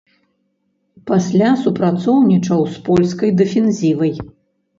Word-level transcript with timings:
Пасля 1.09 1.49
супрацоўнічаў 1.65 2.65
з 2.77 2.83
польскай 2.89 3.29
дэфензівай. 3.45 4.13